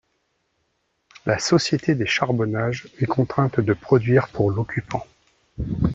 La 1.27 1.37
société 1.37 1.93
des 1.93 2.07
charbonnages 2.07 2.87
est 2.99 3.05
contrainte 3.05 3.59
de 3.59 3.73
produire 3.73 4.29
pour 4.29 4.49
l’occupant. 4.49 5.05